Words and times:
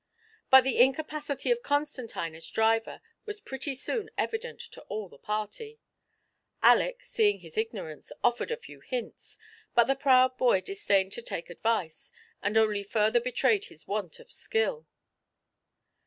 But 0.49 0.63
the 0.63 0.79
incapacity 0.79 1.51
of 1.51 1.61
Constantine 1.61 2.33
as 2.33 2.49
driver 2.49 3.01
was 3.27 3.39
pretty 3.39 3.75
soon 3.75 4.09
evident 4.17 4.59
to 4.71 4.81
all 4.89 5.07
the 5.07 5.19
party. 5.19 5.79
Aleck, 6.63 7.03
seeing 7.03 7.37
his 7.41 7.55
ignorance, 7.55 8.11
offered 8.23 8.49
a 8.49 8.57
few 8.57 8.79
hints, 8.79 9.37
but 9.75 9.83
the 9.83 9.93
proud 9.95 10.39
boy 10.39 10.61
dis 10.61 10.83
dained 10.87 11.11
to 11.11 11.21
take 11.21 11.51
advice, 11.51 12.11
and 12.41 12.57
only 12.57 12.81
further 12.81 13.19
betrayed 13.21 13.65
his 13.65 13.87
want 13.87 14.19
of 14.19 14.31
skill. 14.31 14.87